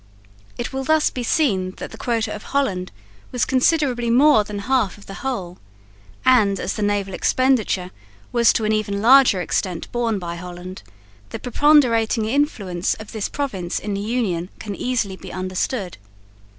It 0.57 0.73
will 0.73 0.83
thus 0.83 1.11
be 1.11 1.21
seen 1.21 1.75
that 1.77 1.91
the 1.91 1.97
quota 1.99 2.33
of 2.35 2.41
Holland 2.41 2.91
was 3.31 3.45
considerably 3.45 4.09
more 4.09 4.43
than 4.43 4.57
half 4.57 4.97
of 4.97 5.05
the 5.05 5.13
whole; 5.21 5.59
and, 6.25 6.59
as 6.59 6.73
the 6.73 6.81
naval 6.81 7.13
expenditure 7.13 7.91
was 8.31 8.51
to 8.53 8.65
an 8.65 8.71
even 8.71 8.99
larger 8.99 9.41
extent 9.41 9.91
borne 9.91 10.17
by 10.17 10.37
Holland, 10.37 10.81
the 11.29 11.37
preponderating 11.37 12.25
influence 12.25 12.95
of 12.95 13.11
this 13.11 13.29
province 13.29 13.77
in 13.77 13.93
the 13.93 14.01
Union 14.01 14.49
can 14.57 14.71
be 14.71 14.83
easily 14.83 15.31
understood. 15.31 15.99